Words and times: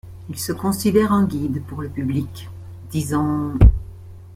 Il 0.29 0.39
se 0.39 0.51
considère 0.51 1.11
un 1.13 1.25
guide 1.27 1.61
pour 1.63 1.83
le 1.83 1.87
public, 1.87 2.49
disant 2.89 3.51
qu'. 3.59 3.67